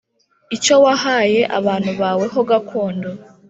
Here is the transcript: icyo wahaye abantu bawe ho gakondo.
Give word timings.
icyo 0.55 0.75
wahaye 0.83 1.41
abantu 1.59 1.91
bawe 2.01 2.25
ho 2.33 2.41
gakondo. 2.49 3.09